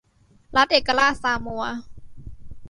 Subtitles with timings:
[0.55, 1.63] รัฐเอกราชซามัว